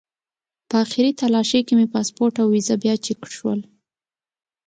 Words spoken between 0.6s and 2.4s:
په آخري تالاشۍ کې مې پاسپورټ